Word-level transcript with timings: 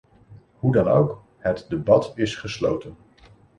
Hoe 0.59 0.71
dan 0.71 0.87
ook, 0.87 1.21
het 1.39 1.65
debat 1.69 2.11
is 2.15 2.35
gesloten. 2.35 2.95